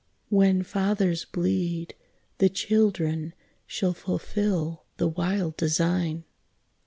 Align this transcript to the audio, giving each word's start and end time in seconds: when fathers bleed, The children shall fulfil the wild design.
when 0.29 0.63
fathers 0.63 1.25
bleed, 1.25 1.93
The 2.39 2.49
children 2.49 3.35
shall 3.67 3.93
fulfil 3.93 4.85
the 4.97 5.07
wild 5.07 5.57
design. 5.57 6.23